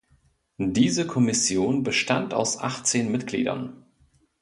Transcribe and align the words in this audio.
Diese 0.57 1.05
Kommission 1.05 1.83
bestand 1.83 2.33
aus 2.33 2.57
achtzehn 2.59 3.11
Mitgliedern. 3.11 3.85